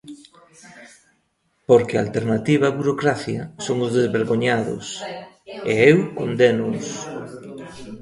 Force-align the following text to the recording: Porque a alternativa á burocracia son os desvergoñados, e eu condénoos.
Porque 1.69 1.93
a 1.95 2.03
alternativa 2.05 2.71
á 2.73 2.75
burocracia 2.79 3.41
son 3.65 3.77
os 3.85 3.91
desvergoñados, 3.97 4.85
e 5.71 5.73
eu 5.91 5.97
condénoos. 6.19 6.87